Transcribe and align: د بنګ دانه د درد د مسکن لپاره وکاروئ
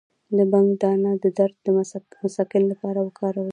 د 0.37 0.39
بنګ 0.51 0.69
دانه 0.81 1.11
د 1.23 1.25
درد 1.37 1.55
د 1.63 1.67
مسکن 2.23 2.63
لپاره 2.71 2.99
وکاروئ 3.01 3.49